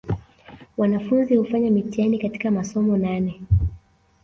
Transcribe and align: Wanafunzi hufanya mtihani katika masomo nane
Wanafunzi 0.77 1.35
hufanya 1.35 1.71
mtihani 1.71 2.19
katika 2.19 2.51
masomo 2.51 2.97
nane 2.97 3.41